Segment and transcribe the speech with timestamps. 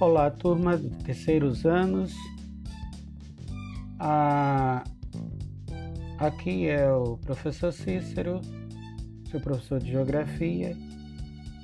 [0.00, 2.14] Olá, turma de terceiros anos.
[3.98, 4.84] Ah,
[6.18, 8.40] aqui é o professor Cícero,
[9.28, 10.76] seu professor de Geografia,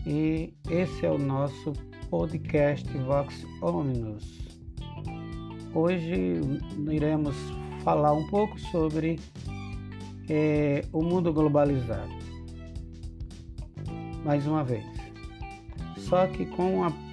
[0.05, 1.75] e esse é o nosso
[2.11, 4.48] podcast Vox Omnus.
[5.73, 6.41] Hoje
[6.91, 7.37] iremos
[7.85, 9.21] falar um pouco sobre
[10.29, 12.11] é, o mundo globalizado.
[14.25, 14.85] Mais uma vez.
[15.98, 17.04] Só que com a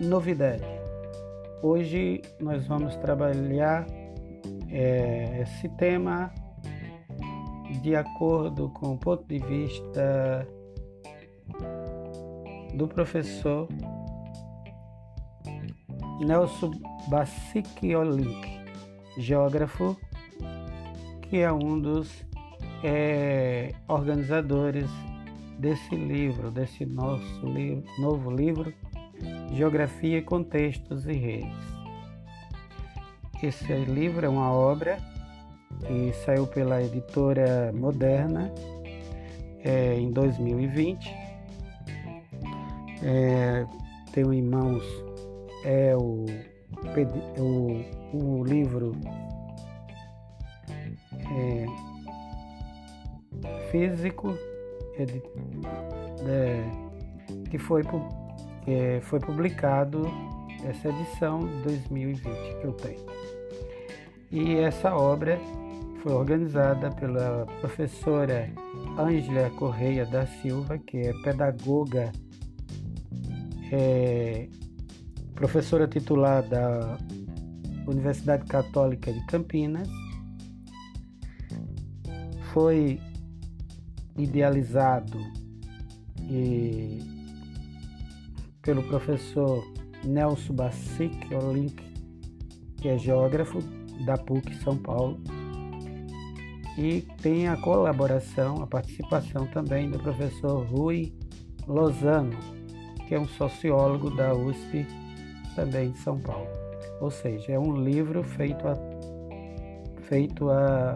[0.00, 0.64] novidade.
[1.62, 3.86] Hoje nós vamos trabalhar
[4.68, 6.32] é, esse tema
[7.82, 10.46] de acordo com o ponto de vista
[12.74, 13.68] do professor
[16.20, 16.72] Nelson
[17.08, 18.60] Basicchiolink,
[19.18, 19.96] geógrafo,
[21.22, 22.24] que é um dos
[22.84, 24.90] é, organizadores
[25.58, 28.74] desse livro, desse nosso livro, novo livro
[29.52, 31.76] Geografia, Contextos e Redes.
[33.42, 34.98] Esse livro é uma obra
[35.86, 38.52] que saiu pela editora Moderna
[39.62, 41.14] é, em 2020.
[43.02, 43.66] É,
[44.12, 44.82] tenho em mãos
[45.66, 46.24] é o,
[47.36, 47.84] o,
[48.16, 48.92] o livro
[51.28, 51.66] é,
[53.70, 54.32] físico
[56.26, 56.62] é,
[57.50, 57.82] que foi
[58.66, 60.02] é, foi publicado
[60.64, 62.20] essa edição de 2020
[62.60, 63.06] que eu tenho.
[64.30, 65.38] E essa obra
[66.02, 68.50] foi organizada pela professora
[68.98, 72.10] Ângela Correia da Silva, que é pedagoga,
[73.70, 74.48] é,
[75.34, 76.98] professora titular da
[77.86, 79.88] Universidade Católica de Campinas.
[82.52, 82.98] Foi
[84.16, 85.18] idealizado
[86.22, 87.15] e
[88.66, 89.64] pelo professor
[90.04, 91.80] Nelson Bacic Olink,
[92.78, 93.60] que é geógrafo
[94.04, 95.18] da PUC São Paulo.
[96.76, 101.14] E tem a colaboração, a participação também do professor Rui
[101.66, 102.36] Lozano,
[103.06, 104.84] que é um sociólogo da USP,
[105.54, 106.48] também de São Paulo.
[107.00, 108.74] Ou seja, é um livro feito a,
[110.02, 110.94] feito a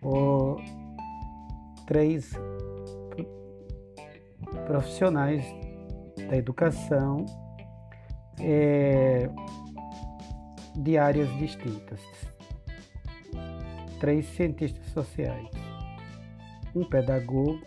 [0.00, 0.62] por
[1.86, 2.32] três
[4.66, 5.44] profissionais
[6.30, 7.26] da educação
[8.38, 9.28] é,
[10.76, 12.00] de áreas distintas.
[13.98, 15.50] Três cientistas sociais,
[16.74, 17.60] um pedagogo,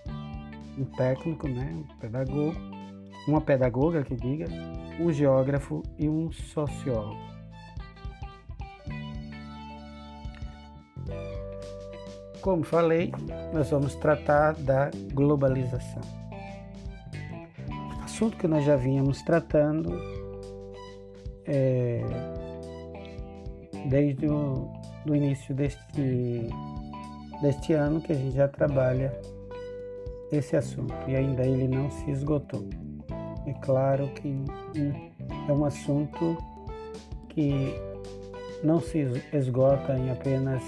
[0.78, 2.56] um técnico, né, um pedagogo,
[3.28, 4.48] uma pedagoga que diga,
[5.00, 7.22] um geógrafo e um sociólogo.
[12.42, 13.12] Como falei,
[13.54, 16.23] nós vamos tratar da globalização
[18.14, 20.00] assunto que nós já vínhamos tratando
[21.48, 22.00] é,
[23.90, 24.72] desde o
[25.04, 26.48] do início deste,
[27.42, 29.20] deste ano que a gente já trabalha
[30.32, 32.64] esse assunto e ainda ele não se esgotou.
[33.48, 34.46] É claro que
[35.50, 36.38] é um assunto
[37.30, 37.74] que
[38.64, 40.62] não se esgota em apenas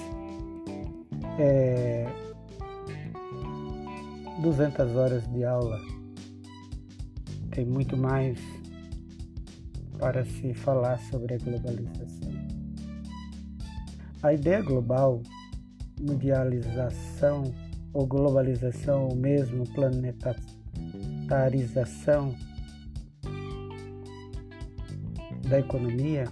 [1.37, 2.07] é,
[4.41, 5.94] 200 horas de aula
[7.55, 8.37] tem muito mais
[9.97, 12.33] para se falar sobre a globalização.
[14.21, 15.23] A ideia global,
[15.97, 17.43] mundialização
[17.93, 22.35] ou globalização ou mesmo planetarização
[25.47, 26.25] da economia,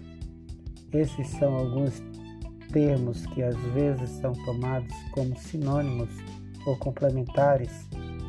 [0.92, 2.04] esses são alguns
[2.74, 6.10] termos que às vezes são tomados como sinônimos
[6.66, 7.72] ou complementares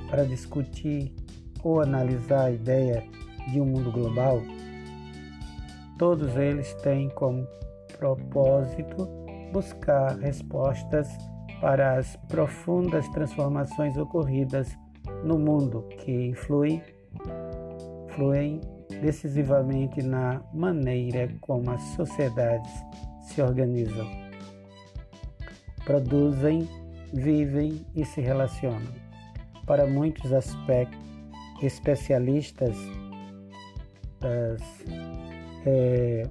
[0.08, 1.12] para discutir
[1.64, 3.02] ou analisar a ideia
[3.50, 4.40] de um mundo global,
[5.98, 7.46] todos eles têm como
[7.98, 9.08] propósito
[9.52, 11.08] buscar respostas
[11.60, 14.76] para as profundas transformações ocorridas
[15.24, 16.82] no mundo que influem,
[18.08, 18.60] influem
[19.00, 22.70] decisivamente na maneira como as sociedades
[23.22, 24.06] se organizam,
[25.84, 26.68] produzem,
[27.12, 28.92] vivem e se relacionam.
[29.66, 31.13] Para muitos aspectos
[31.62, 32.76] especialistas
[35.66, 36.28] é,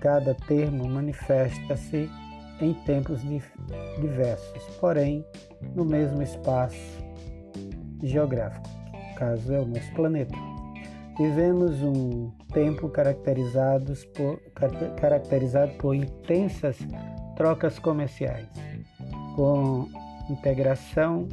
[0.00, 2.08] cada termo manifesta-se
[2.60, 3.20] em tempos
[4.00, 5.24] diversos, porém
[5.74, 7.04] no mesmo espaço
[8.02, 8.68] geográfico,
[9.16, 10.34] caso é o nosso planeta.
[11.18, 14.38] Vivemos um tempo caracterizados por,
[15.00, 16.78] caracterizado por intensas
[17.36, 18.46] trocas comerciais,
[19.34, 19.88] com
[20.30, 21.26] integração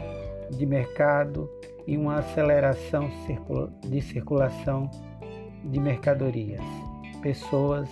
[0.51, 1.49] de mercado
[1.87, 3.09] e uma aceleração
[3.87, 4.89] de circulação
[5.65, 6.61] de mercadorias,
[7.21, 7.89] pessoas,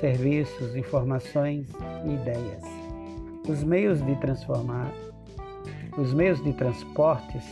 [0.00, 1.68] serviços, informações
[2.04, 2.62] e ideias.
[3.48, 4.92] Os meios de transformar,
[5.98, 7.44] os meios de transportes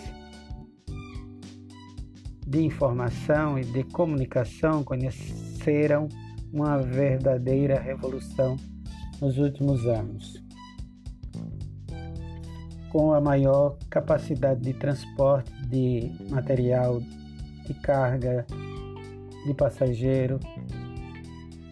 [2.47, 6.09] de informação e de comunicação conheceram
[6.53, 8.57] uma verdadeira revolução
[9.21, 10.42] nos últimos anos.
[12.93, 17.01] Com a maior capacidade de transporte de material,
[17.67, 18.45] de carga,
[19.47, 20.39] de passageiro,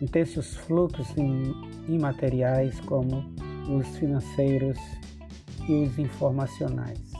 [0.00, 1.08] intensos fluxos
[1.86, 3.22] imateriais como
[3.68, 4.78] os financeiros
[5.68, 7.12] e os informacionais.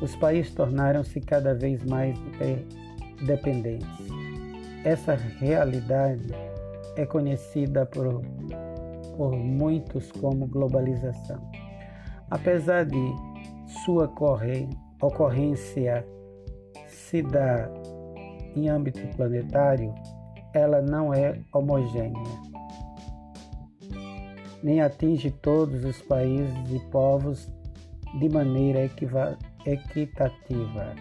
[0.00, 2.16] Os países tornaram-se cada vez mais
[3.26, 3.88] dependentes.
[4.84, 6.32] Essa realidade
[6.96, 8.22] é conhecida por,
[9.16, 11.49] por muitos como globalização.
[12.30, 13.14] Apesar de
[13.84, 14.10] sua
[15.00, 16.06] ocorrência
[16.86, 17.70] se dar
[18.54, 19.94] em âmbito planetário,
[20.52, 22.22] ela não é homogênea,
[24.62, 27.50] nem atinge todos os países e povos
[28.18, 28.88] de maneira
[29.66, 30.94] equitativa,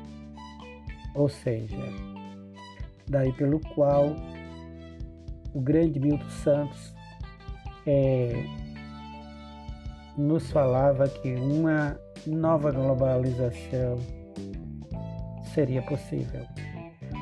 [1.16, 1.78] ou seja,
[3.08, 4.16] daí pelo qual
[5.54, 6.94] o grande Milton Santos
[7.86, 8.46] é,
[10.19, 13.98] nos falava que uma nova globalização
[15.54, 16.45] seria possível,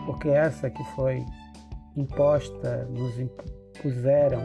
[0.08, 1.24] porque essa que foi
[1.96, 4.42] imposta, nos impuseram,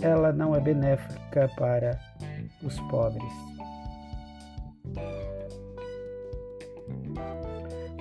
[0.00, 1.98] ela não é benéfica para
[2.62, 3.32] os pobres.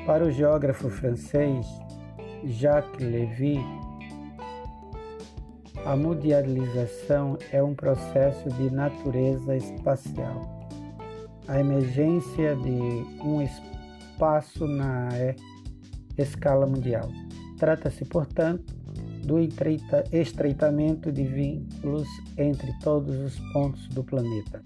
[0.05, 1.65] Para o geógrafo francês
[2.43, 3.59] Jacques Lévy,
[5.85, 10.69] a mundialização é um processo de natureza espacial.
[11.47, 15.09] A emergência de um espaço na
[16.17, 17.09] escala mundial.
[17.57, 18.75] Trata-se, portanto,
[19.25, 19.37] do
[20.11, 22.07] estreitamento de vínculos
[22.37, 24.63] entre todos os pontos do planeta.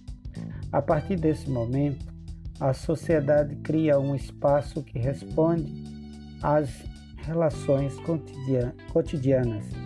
[0.71, 2.13] A partir desse momento,
[2.59, 5.83] a sociedade cria um espaço que responde
[6.41, 6.69] às
[7.25, 7.95] relações
[8.91, 9.84] cotidianas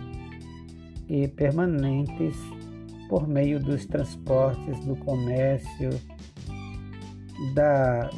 [1.10, 2.36] e permanentes
[3.08, 5.90] por meio dos transportes, do comércio,
[7.52, 8.08] da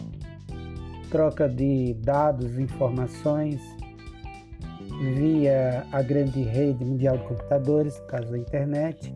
[1.11, 3.61] troca de dados, informações
[5.17, 9.15] via a grande rede mundial de computadores, caso da internet,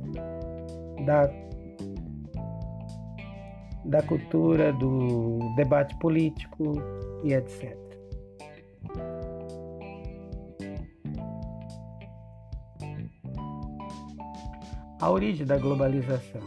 [1.04, 1.30] da,
[3.84, 6.72] da cultura, do debate político
[7.22, 7.85] e etc.
[15.00, 16.40] A origem da globalização.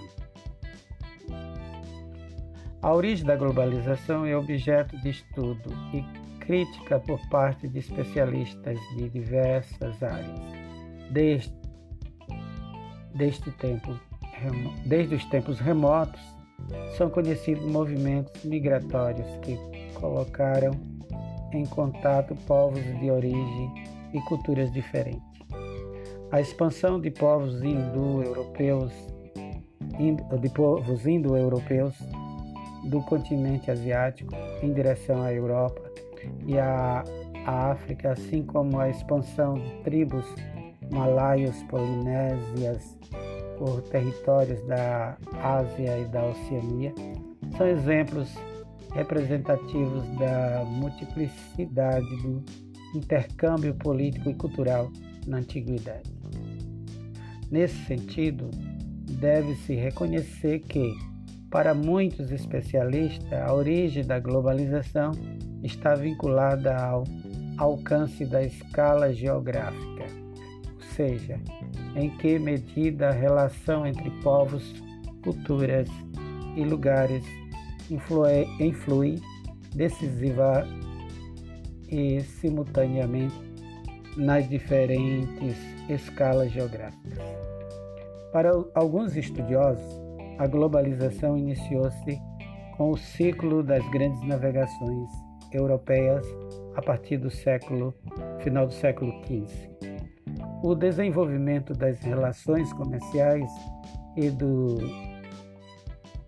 [2.81, 6.03] A origem da globalização é objeto de estudo e
[6.39, 10.39] crítica por parte de especialistas de diversas áreas.
[11.11, 11.51] Desde,
[13.59, 13.99] tempo,
[14.85, 16.21] desde os tempos remotos,
[16.97, 19.57] são conhecidos movimentos migratórios que
[19.93, 20.71] colocaram
[21.53, 23.71] em contato povos de origem
[24.13, 25.28] e culturas diferentes.
[26.31, 28.93] A expansão de povos indo-europeus,
[30.39, 31.95] de povos indo-europeus
[32.85, 34.31] do continente asiático
[34.61, 35.81] em direção à Europa
[36.45, 37.03] e a
[37.45, 40.25] África, assim como a expansão de tribos
[40.91, 42.97] malaios polinésias
[43.57, 46.93] por territórios da Ásia e da Oceania,
[47.57, 48.33] são exemplos
[48.93, 52.43] representativos da multiplicidade do
[52.95, 54.91] intercâmbio político e cultural
[55.27, 56.18] na antiguidade.
[57.51, 58.49] Nesse sentido,
[59.19, 60.93] deve-se reconhecer que,
[61.49, 65.11] para muitos especialistas, a origem da globalização
[65.63, 67.03] está vinculada ao
[67.57, 70.05] alcance da escala geográfica,
[70.75, 71.39] ou seja,
[71.95, 74.75] em que medida a relação entre povos,
[75.23, 75.89] culturas
[76.55, 77.23] e lugares
[77.89, 79.21] influi, influi
[79.75, 80.67] decisiva
[81.89, 83.35] e simultaneamente
[84.15, 85.57] nas diferentes
[85.89, 87.38] escalas geográficas.
[88.31, 89.99] Para alguns estudiosos,
[90.37, 92.21] a globalização iniciou-se
[92.77, 95.09] com o ciclo das grandes navegações
[95.51, 96.25] europeias
[96.75, 97.93] a partir do século
[98.43, 99.69] final do século XV.
[100.63, 103.49] O desenvolvimento das relações comerciais
[104.15, 104.77] e do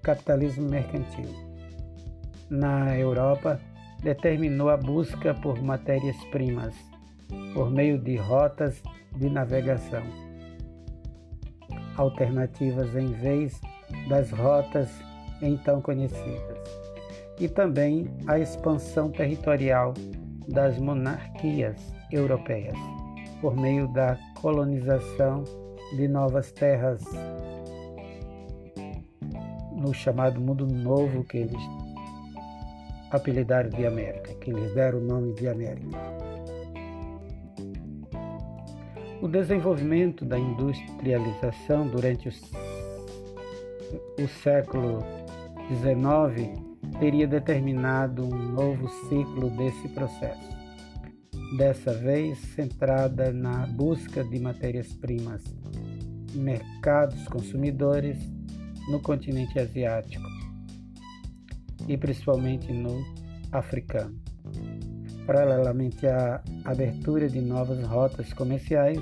[0.01, 1.29] capitalismo mercantil
[2.49, 3.59] na Europa
[4.01, 6.75] determinou a busca por matérias-primas
[7.53, 8.81] por meio de rotas
[9.17, 10.30] de navegação
[12.01, 13.61] alternativas em vez
[14.09, 14.89] das rotas
[15.41, 16.57] então conhecidas
[17.39, 19.93] e também a expansão territorial
[20.47, 21.77] das monarquias
[22.11, 22.77] europeias,
[23.39, 25.43] por meio da colonização
[25.95, 27.01] de novas terras
[29.75, 31.61] no chamado Mundo Novo que eles
[33.11, 36.30] apelidaram de América, que eles deram o nome de América.
[39.21, 42.31] O desenvolvimento da industrialização durante o,
[44.19, 45.03] o século
[45.69, 46.59] XIX
[46.99, 50.49] teria determinado um novo ciclo desse processo,
[51.55, 55.43] dessa vez centrada na busca de matérias-primas,
[56.33, 58.17] mercados consumidores
[58.89, 60.27] no continente asiático
[61.87, 63.05] e principalmente no
[63.51, 64.30] africano.
[65.25, 68.99] Paralelamente à abertura de novas rotas comerciais,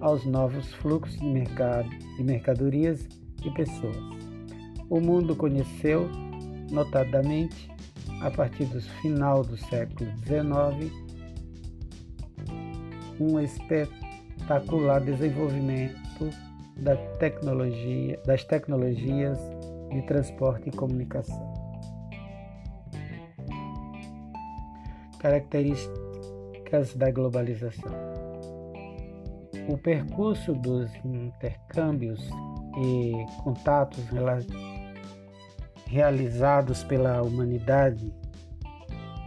[0.00, 3.06] aos novos fluxos de, mercado, de mercadorias
[3.44, 3.96] e pessoas.
[4.90, 6.08] O mundo conheceu,
[6.70, 7.70] notadamente,
[8.20, 10.92] a partir do final do século XIX,
[13.20, 16.30] um espetacular desenvolvimento
[16.76, 19.38] da tecnologia, das tecnologias
[19.90, 21.51] de transporte e comunicação.
[25.22, 27.92] Características da globalização.
[29.68, 32.20] O percurso dos intercâmbios
[32.82, 33.12] e
[33.44, 34.04] contatos
[35.86, 38.12] realizados pela humanidade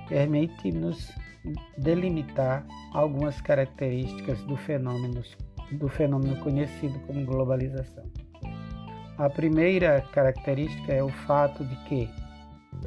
[0.10, 1.12] permite-nos
[1.78, 5.24] delimitar algumas características do fenômeno
[5.72, 8.06] do fenômeno conhecido como globalização.
[9.18, 12.10] A primeira característica é o fato de que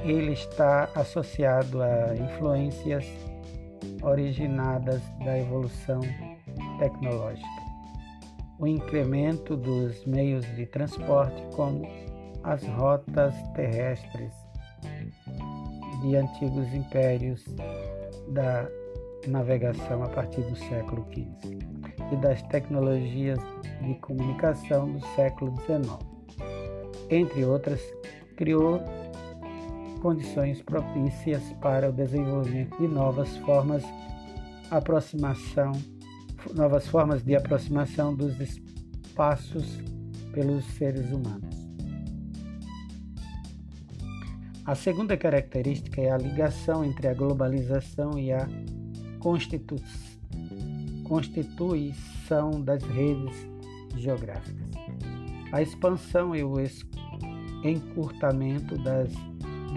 [0.01, 3.05] ele está associado a influências
[4.03, 6.01] originadas da evolução
[6.79, 7.49] tecnológica.
[8.59, 11.89] O incremento dos meios de transporte, como
[12.43, 14.33] as rotas terrestres
[16.03, 17.45] de antigos impérios
[18.29, 18.69] da
[19.27, 21.59] navegação a partir do século XV
[22.13, 23.39] e das tecnologias
[23.83, 25.99] de comunicação do século XIX.
[27.11, 27.81] Entre outras,
[28.37, 28.81] criou
[29.99, 33.85] condições propícias para o desenvolvimento de novas formas
[34.71, 35.73] aproximação,
[36.55, 39.79] novas formas de aproximação dos espaços
[40.33, 41.57] pelos seres humanos.
[44.65, 48.47] A segunda característica é a ligação entre a globalização e a
[51.05, 53.35] constituição das redes
[53.97, 54.69] geográficas.
[55.53, 56.57] A expansão e o
[57.65, 59.11] encurtamento das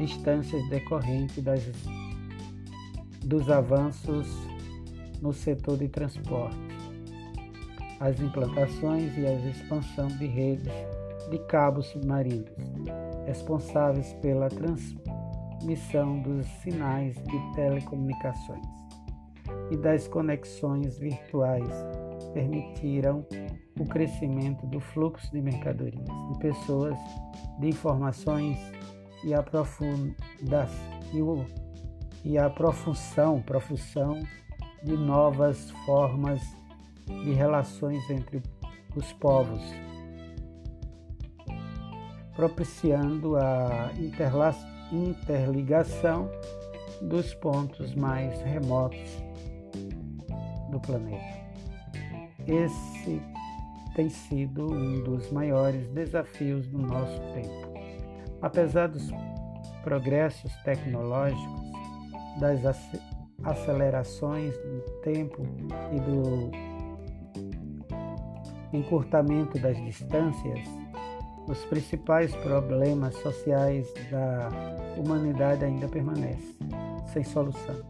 [0.01, 1.63] distâncias decorrentes das,
[3.23, 4.27] dos avanços
[5.21, 6.57] no setor de transporte,
[7.99, 10.73] as implantações e a expansão de redes
[11.29, 12.49] de cabos submarinos,
[13.27, 18.65] responsáveis pela transmissão dos sinais de telecomunicações
[19.69, 21.69] e das conexões virtuais
[22.33, 23.25] permitiram
[23.79, 26.97] o crescimento do fluxo de mercadorias, de pessoas,
[27.59, 28.57] de informações
[29.23, 29.43] e a,
[31.13, 31.45] e, o,
[32.23, 34.19] e a profusão, profusão
[34.83, 36.41] de novas formas
[37.05, 38.41] de relações entre
[38.95, 39.61] os povos,
[42.35, 43.91] propiciando a
[44.91, 46.29] interligação
[47.01, 49.23] dos pontos mais remotos
[50.69, 51.41] do planeta.
[52.47, 53.21] Esse
[53.95, 57.70] tem sido um dos maiores desafios do nosso tempo.
[58.41, 59.09] Apesar dos
[59.83, 61.61] progressos tecnológicos,
[62.39, 62.61] das
[63.43, 65.41] acelerações do tempo
[65.91, 66.51] e do
[68.73, 70.59] encurtamento das distâncias,
[71.47, 74.49] os principais problemas sociais da
[74.97, 76.55] humanidade ainda permanecem
[77.11, 77.81] sem solução.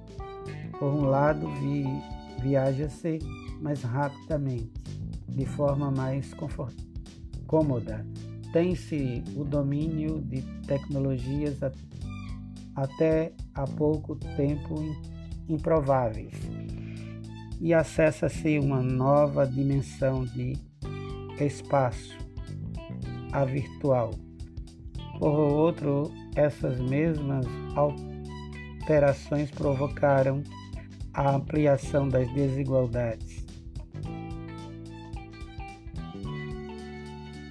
[0.80, 1.86] Por um lado, vi
[2.42, 3.20] viaja-se
[3.62, 4.72] mais rapidamente,
[5.30, 6.34] de forma mais
[7.46, 8.06] cômoda.
[8.52, 11.58] Tem-se o domínio de tecnologias
[12.76, 14.76] até há pouco tempo
[15.48, 16.34] improváveis
[17.60, 20.54] e acessa-se uma nova dimensão de
[21.40, 22.18] espaço,
[23.32, 24.12] a virtual.
[25.20, 30.42] Por outro, essas mesmas alterações provocaram
[31.14, 33.51] a ampliação das desigualdades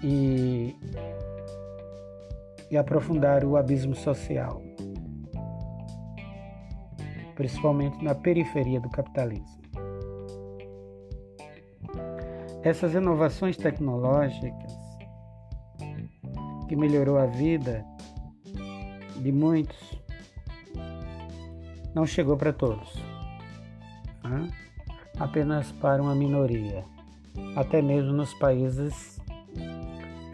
[0.02, 0.76] e,
[2.70, 4.62] e aprofundar o abismo social,
[7.34, 9.60] principalmente na periferia do capitalismo.
[12.62, 14.72] Essas inovações tecnológicas
[16.68, 17.84] que melhorou a vida
[19.16, 19.98] de muitos
[21.94, 22.94] não chegou para todos.
[24.22, 24.48] Né?
[25.20, 26.82] apenas para uma minoria.
[27.54, 29.19] Até mesmo nos países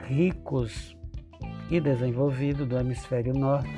[0.06, 0.96] ricos
[1.70, 3.68] e desenvolvidos do hemisfério norte,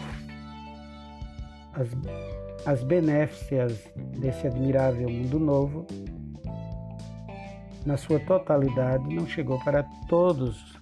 [1.73, 1.89] as,
[2.67, 5.87] as benéficias desse admirável mundo novo,
[7.87, 10.79] na sua totalidade, não chegou para todos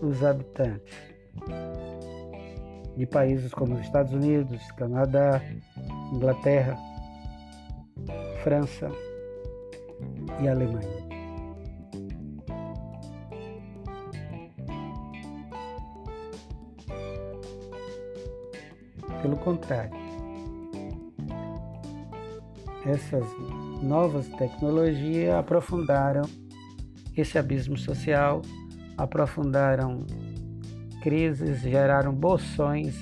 [0.00, 0.94] os habitantes
[2.96, 5.40] de países como os Estados Unidos, Canadá,
[6.12, 6.76] Inglaterra,
[8.42, 8.90] França
[10.40, 11.09] e Alemanha.
[19.22, 19.92] Pelo contrário,
[22.86, 23.24] essas
[23.82, 26.22] novas tecnologias aprofundaram
[27.16, 28.40] esse abismo social,
[28.96, 30.06] aprofundaram
[31.02, 32.94] crises, geraram bolsões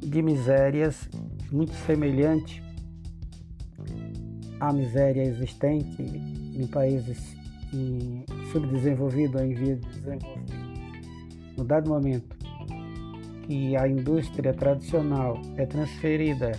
[0.00, 1.08] de misérias
[1.50, 2.62] muito semelhante
[4.60, 7.36] à miséria existente em países
[8.52, 10.68] subdesenvolvidos ou em via de desenvolvimento.
[11.56, 12.37] No dado momento
[13.48, 16.52] que a indústria tradicional é transferida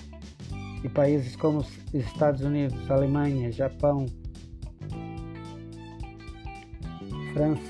[0.81, 4.07] de países como os Estados Unidos, Alemanha, Japão,
[7.31, 7.61] França,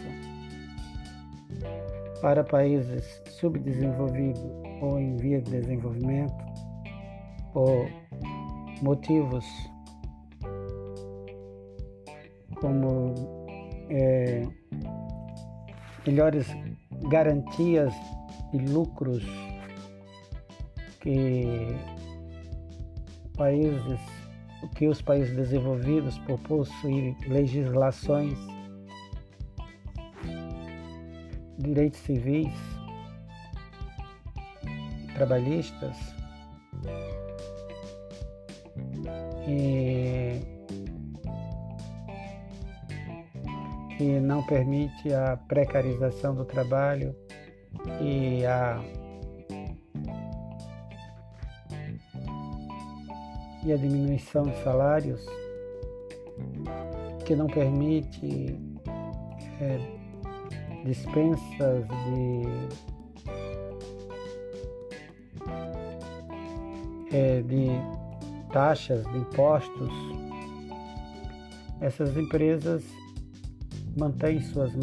[2.21, 4.41] para países subdesenvolvidos
[4.81, 6.45] ou em via de desenvolvimento,
[7.51, 7.89] por
[8.81, 9.45] motivos
[12.61, 13.13] como
[13.89, 14.47] é,
[16.07, 16.47] melhores
[17.09, 17.93] garantias
[18.53, 19.23] e lucros
[20.99, 21.67] que
[23.37, 23.99] países
[24.75, 28.37] que os países desenvolvidos por possuir legislações
[31.57, 32.53] direitos civis
[35.13, 35.95] trabalhistas
[39.47, 40.41] e
[43.97, 47.13] que não permite a precarização do trabalho
[48.01, 48.81] e a
[53.63, 55.25] e a diminuição de salários
[57.25, 58.57] que não permite
[59.61, 59.77] é,
[60.85, 62.41] dispensas de,
[67.15, 67.67] é, de
[68.51, 69.91] taxas, de impostos,
[71.81, 72.83] essas empresas
[73.97, 74.73] mantêm suas,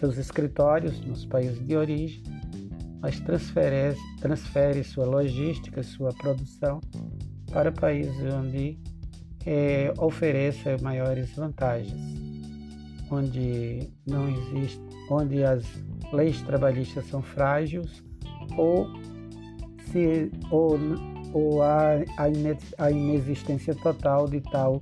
[0.00, 2.22] seus escritórios nos países de origem,
[3.02, 6.80] mas transfere, transfere sua logística, sua produção
[7.52, 8.78] para países onde
[9.44, 12.00] é, ofereça maiores vantagens,
[13.10, 15.64] onde não existe, onde as
[16.12, 18.02] leis trabalhistas são frágeis
[18.56, 18.86] ou
[19.92, 20.78] se ou,
[21.34, 22.02] ou há
[22.78, 24.80] a inexistência total de tal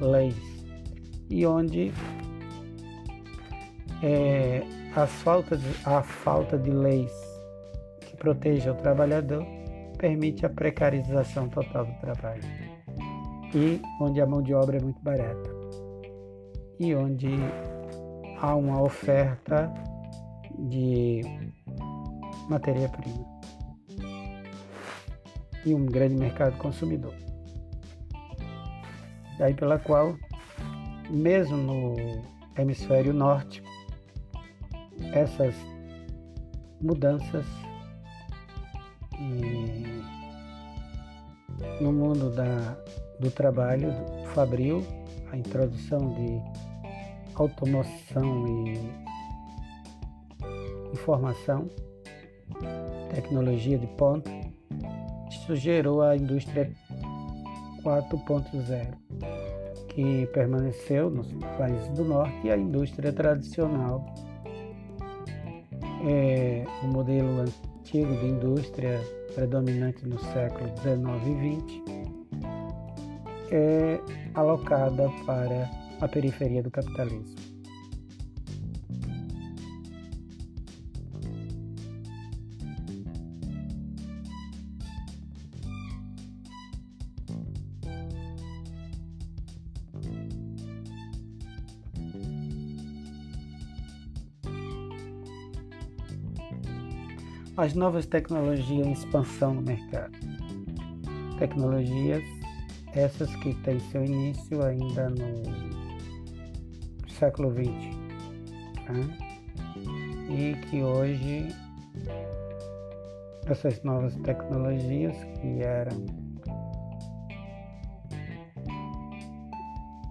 [0.00, 0.34] leis
[1.28, 1.92] e onde
[4.02, 4.62] é,
[4.94, 7.12] as falta de, a falta de leis
[8.00, 9.44] que protejam o trabalhador
[9.98, 12.42] permite a precarização total do trabalho.
[13.54, 15.50] E onde a mão de obra é muito barata.
[16.78, 17.28] E onde
[18.40, 19.72] há uma oferta
[20.58, 21.22] de
[22.48, 23.24] matéria-prima.
[25.64, 27.14] E um grande mercado consumidor.
[29.38, 30.14] Daí pela qual,
[31.10, 31.96] mesmo no
[32.58, 33.62] hemisfério norte,
[35.12, 35.54] essas
[36.80, 37.44] mudanças
[41.80, 42.76] no mundo da,
[43.20, 43.92] do trabalho
[44.34, 44.84] fabril,
[45.30, 46.40] a introdução de
[47.34, 48.78] automação e
[50.92, 51.68] informação,
[53.14, 54.30] tecnologia de ponta,
[55.30, 56.72] isso gerou a indústria
[57.82, 58.94] 4.0,
[59.88, 64.04] que permaneceu nos países do norte e a indústria tradicional
[66.04, 69.00] é o modelo antigo de indústria
[69.34, 71.96] predominante no século XIX e XX
[73.50, 74.00] é
[74.34, 77.45] alocada para a periferia do capitalismo.
[97.66, 100.16] As novas tecnologias em expansão no mercado.
[101.36, 102.22] Tecnologias
[102.94, 105.42] essas que têm seu início ainda no
[107.10, 107.66] século XX
[108.88, 109.18] né?
[110.30, 111.48] e que hoje
[113.46, 116.06] essas novas tecnologias que eram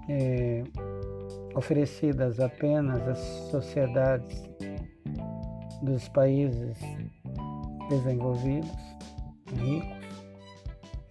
[0.09, 0.61] é,
[1.55, 4.43] oferecidas apenas às sociedades
[5.81, 6.77] dos países
[7.89, 8.69] desenvolvidos,
[9.57, 10.05] ricos,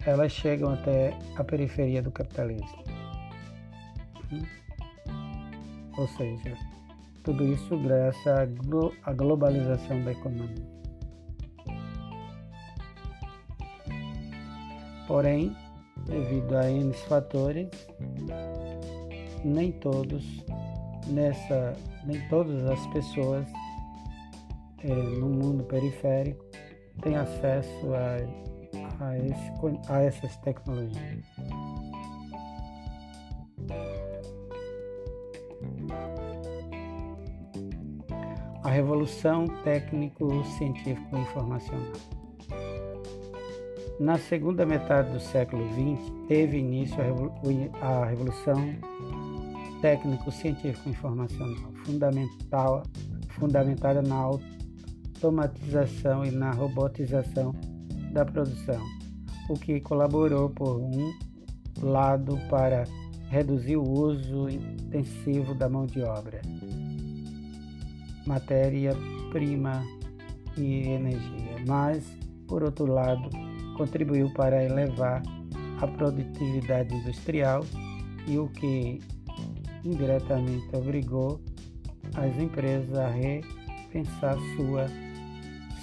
[0.05, 2.83] elas chegam até a periferia do capitalismo.
[5.97, 6.57] Ou seja,
[7.23, 8.27] tudo isso graças
[9.03, 10.75] à globalização da economia.
[15.07, 15.55] Porém,
[16.05, 17.69] devido a N fatores,
[19.43, 20.43] nem todos
[21.07, 21.73] nessa,
[22.05, 23.47] nem todas as pessoas
[24.79, 26.43] é, no mundo periférico
[27.01, 28.17] têm acesso a,
[29.03, 29.51] a, esse,
[29.89, 31.25] a essas tecnologias.
[38.63, 41.93] A revolução técnico-científico-informacional.
[43.99, 46.97] Na segunda metade do século XX, teve início
[47.81, 48.75] a Revolução
[49.81, 52.83] Técnico-Científico-Informacional, fundamental,
[53.29, 54.15] fundamentada na
[55.25, 57.53] automatização e na robotização
[58.11, 58.81] da produção,
[59.49, 61.13] o que colaborou, por um
[61.81, 62.83] lado, para
[63.29, 66.41] reduzir o uso intensivo da mão de obra,
[68.25, 69.83] matéria-prima
[70.57, 72.05] e energia, mas,
[72.47, 73.29] por outro lado,
[73.77, 75.23] contribuiu para elevar
[75.81, 77.65] a produtividade industrial
[78.27, 79.01] e o que
[79.83, 81.41] indiretamente obrigou
[82.13, 84.85] as empresas a repensar sua,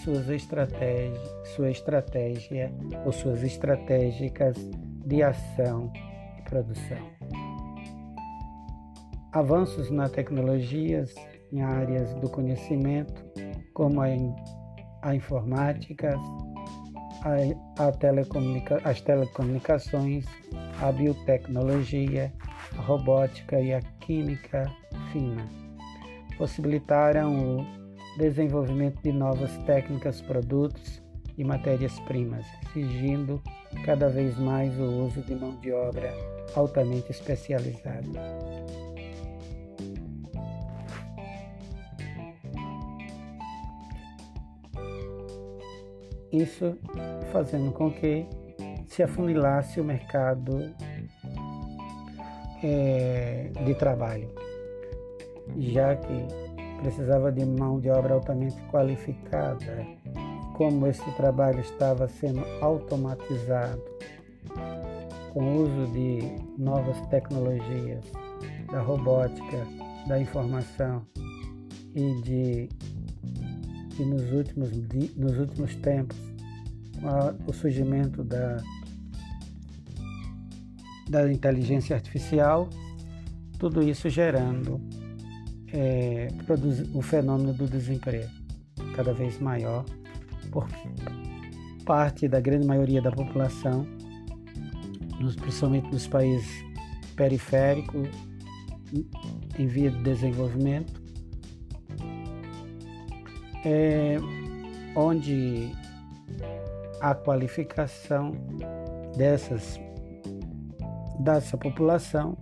[0.05, 2.73] suas estratégias, sua estratégia
[3.05, 4.57] ou suas estratégicas
[5.07, 5.93] de ação
[6.39, 6.99] e produção.
[9.33, 11.15] Avanços na tecnologias
[11.53, 13.25] em áreas do conhecimento,
[13.73, 14.07] como a,
[15.03, 16.15] a informática,
[17.23, 20.27] a, a telecomunica as telecomunicações,
[20.81, 22.33] a biotecnologia,
[22.77, 24.65] a robótica e a química
[25.13, 25.49] fina.
[26.37, 27.82] Possibilitaram o
[28.17, 31.03] desenvolvimento de novas técnicas, produtos
[31.37, 32.47] e matérias-primas,
[32.77, 33.43] exigindo
[33.85, 36.13] cada vez mais o uso de mão de obra
[36.55, 38.09] altamente especializada.
[46.31, 46.79] Isso
[47.31, 48.27] fazendo com que
[48.87, 50.75] se afunilasse o mercado
[52.63, 54.31] é, de trabalho,
[55.59, 56.42] já que
[56.83, 59.87] precisava de mão de obra altamente qualificada.
[60.55, 63.83] Como esse trabalho estava sendo automatizado
[65.33, 66.19] com o uso de
[66.59, 68.05] novas tecnologias,
[68.71, 69.67] da robótica,
[70.07, 71.07] da informação
[71.95, 72.69] e de
[73.97, 74.71] que nos últimos,
[75.17, 76.19] nos últimos tempos,
[77.47, 78.57] o surgimento da,
[81.09, 82.69] da inteligência artificial,
[83.59, 84.81] tudo isso gerando
[85.73, 86.29] é,
[86.95, 88.31] o fenômeno do desemprego
[88.95, 89.85] cada vez maior
[90.51, 90.69] por
[91.85, 93.87] parte da grande maioria da população,
[95.21, 96.65] nos, principalmente nos países
[97.17, 98.09] periféricos,
[99.59, 101.03] em via de desenvolvimento,
[103.65, 104.17] é,
[104.95, 105.71] onde
[107.01, 108.33] a qualificação
[109.17, 109.81] dessas
[111.21, 112.37] dessa população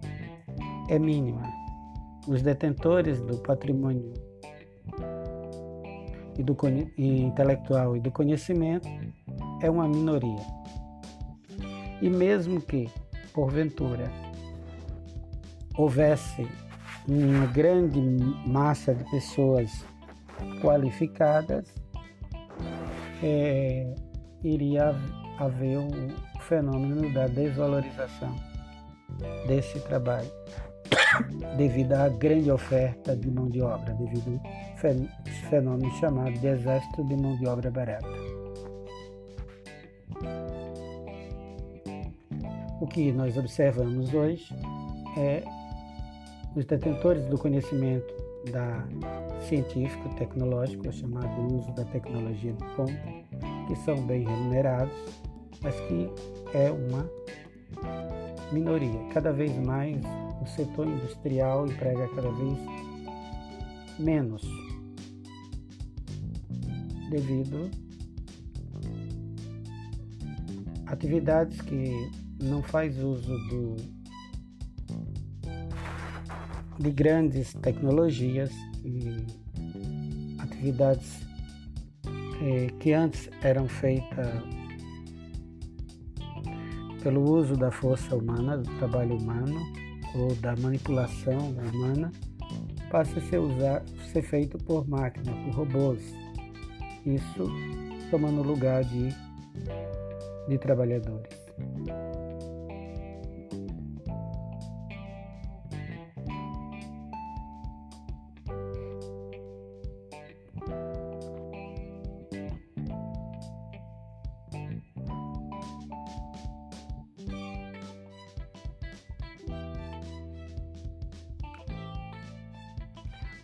[0.89, 1.60] é mínima.
[2.27, 4.13] Os detentores do patrimônio
[6.39, 6.57] e do
[6.97, 8.89] e intelectual e do conhecimento
[9.63, 10.41] é uma minoria.
[12.01, 12.89] E mesmo que,
[13.35, 14.11] porventura,
[15.77, 16.47] houvesse
[17.09, 18.01] uma grande
[18.47, 19.85] massa de pessoas
[20.63, 21.67] qualificadas,
[23.23, 23.95] é,
[24.43, 24.95] iria
[25.39, 28.35] haver o fenômeno da desvalorização
[29.47, 30.31] desse trabalho,
[31.57, 37.17] devido à grande oferta de mão de obra, devido ao fenômeno chamado de exército de
[37.17, 38.09] mão de obra barata.
[42.81, 44.55] O que nós observamos hoje
[45.19, 45.43] é
[46.57, 48.13] os detentores do conhecimento
[48.51, 48.87] da
[49.47, 52.95] científico tecnológico, chamado uso da tecnologia de ponta,
[53.69, 54.95] que são bem remunerados,
[55.61, 56.11] mas que
[56.55, 57.09] é uma
[58.51, 58.99] minoria.
[59.13, 60.01] Cada vez mais
[60.41, 62.59] o setor industrial emprega cada vez
[63.99, 64.43] menos
[67.11, 67.71] devido
[70.87, 72.11] a atividades que
[72.43, 73.77] não faz uso do
[76.79, 78.51] de grandes tecnologias
[78.83, 79.27] e
[80.39, 81.21] atividades
[82.41, 84.43] é, que antes eram feitas
[87.03, 89.61] pelo uso da força humana, do trabalho humano,
[90.15, 92.11] ou da manipulação humana
[92.91, 96.01] passa a ser, usar, ser feito por máquinas, por robôs.
[97.07, 97.47] Isso
[98.11, 99.09] tomando lugar de,
[100.49, 101.31] de trabalhadores.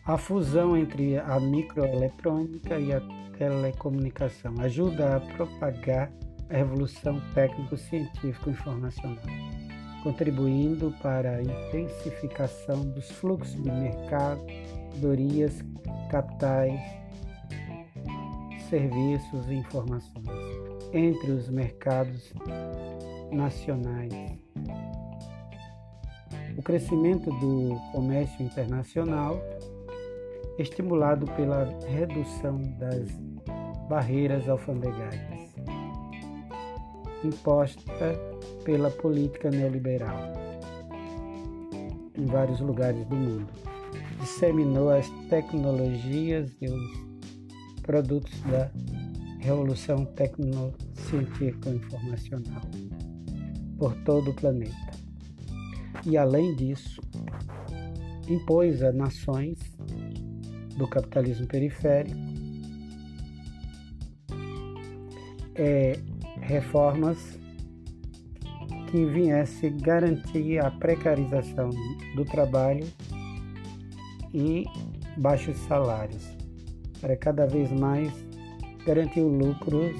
[0.07, 3.01] A fusão entre a microeletrônica e a
[3.37, 6.12] telecomunicação ajuda a propagar
[6.49, 9.19] a revolução técnico-científico informacional,
[10.05, 15.64] contribuindo para a intensificação dos fluxos de mercadorias,
[16.09, 16.81] capitais,
[18.71, 20.29] serviços e informações
[20.92, 22.33] entre os mercados
[23.33, 24.12] nacionais.
[26.57, 29.42] O crescimento do comércio internacional
[30.59, 33.11] estimulado pela redução das
[33.88, 35.47] barreiras alfandegárias
[37.25, 37.92] imposta
[38.64, 40.33] pela política neoliberal
[42.16, 43.49] em vários lugares do mundo.
[44.21, 47.07] Disseminou as tecnologias e os
[47.83, 48.71] produtos da
[49.40, 52.62] revolução tecnocientífica informacional
[53.79, 54.90] por todo o planeta.
[56.05, 57.01] E além disso,
[58.29, 59.59] impôs a nações
[60.77, 62.17] do capitalismo periférico,
[65.55, 65.99] é,
[66.41, 67.39] reformas
[68.91, 71.71] que viesse garantir a precarização
[72.15, 72.87] do trabalho
[74.33, 74.65] e
[75.17, 76.25] baixos salários,
[77.01, 78.12] para cada vez mais
[78.85, 79.97] garantir lucros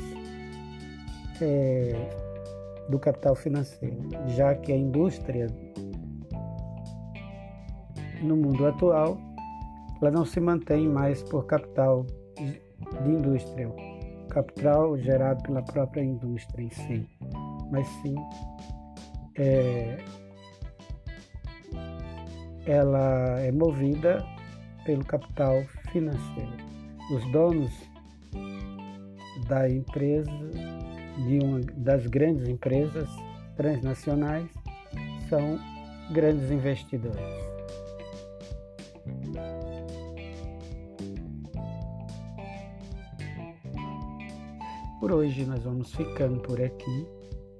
[1.41, 1.95] é,
[2.89, 3.97] do capital financeiro,
[4.29, 5.49] já que a indústria
[8.23, 9.19] no mundo atual
[10.01, 12.07] ela não se mantém mais por capital
[13.03, 13.69] de indústria,
[14.29, 17.09] capital gerado pela própria indústria em si,
[17.71, 18.15] mas sim
[19.39, 19.99] é,
[22.67, 24.25] ela é movida
[24.85, 26.53] pelo capital financeiro.
[27.13, 27.73] Os donos
[29.49, 30.31] da empresa,
[31.27, 33.09] de uma das grandes empresas
[33.57, 34.51] transnacionais,
[35.29, 35.59] são
[36.13, 37.56] grandes investidores.
[45.07, 47.07] Por hoje nós vamos ficando por aqui.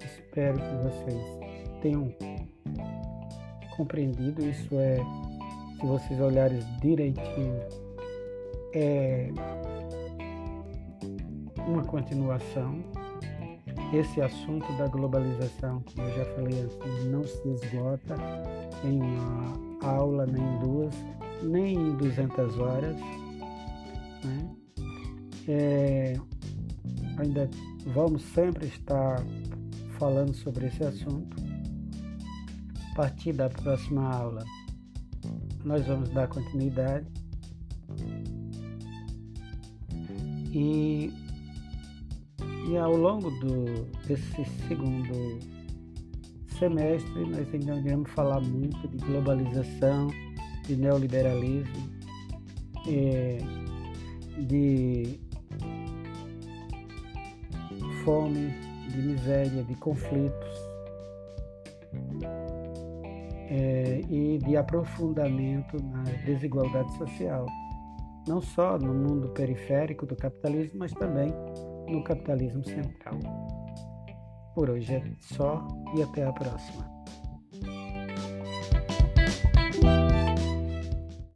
[0.03, 2.13] Espero que vocês tenham
[3.77, 4.45] compreendido.
[4.45, 4.97] Isso é,
[5.79, 7.61] se vocês olharem direitinho,
[8.75, 9.29] é
[11.65, 12.83] uma continuação.
[13.93, 18.15] Esse assunto da globalização, como eu já falei antes, não se esgota
[18.83, 20.95] em uma aula, nem em duas,
[21.43, 22.97] nem em 200 horas.
[24.21, 24.49] Né?
[25.47, 26.13] É,
[27.17, 27.49] ainda
[27.85, 29.23] vamos sempre estar
[29.97, 31.35] falando sobre esse assunto.
[32.91, 34.43] A partir da próxima aula,
[35.63, 37.05] nós vamos dar continuidade.
[40.51, 41.11] E,
[42.67, 45.39] e ao longo do, desse segundo
[46.57, 50.07] semestre, nós ainda iremos falar muito de globalização,
[50.65, 51.89] de neoliberalismo,
[52.87, 53.37] eh,
[54.47, 55.19] de
[58.07, 58.53] fome,
[58.87, 60.69] de miséria, de conflitos
[63.49, 67.45] é, e de aprofundamento na desigualdade social,
[68.25, 71.33] não só no mundo periférico do capitalismo, mas também
[71.89, 73.19] no capitalismo central.
[74.55, 75.67] Por hoje é só
[75.97, 76.96] e até a próxima.